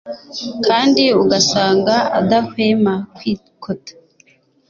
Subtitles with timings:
[0.65, 3.93] kandi ugasanga adahwema kwikota